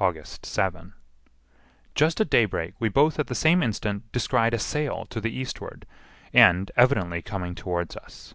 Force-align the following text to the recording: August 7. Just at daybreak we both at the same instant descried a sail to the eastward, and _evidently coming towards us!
August 0.00 0.44
7. 0.44 0.94
Just 1.94 2.20
at 2.20 2.28
daybreak 2.28 2.74
we 2.80 2.88
both 2.88 3.20
at 3.20 3.28
the 3.28 3.36
same 3.36 3.62
instant 3.62 4.02
descried 4.10 4.52
a 4.52 4.58
sail 4.58 5.04
to 5.10 5.20
the 5.20 5.30
eastward, 5.30 5.86
and 6.32 6.72
_evidently 6.76 7.24
coming 7.24 7.54
towards 7.54 7.96
us! 7.96 8.34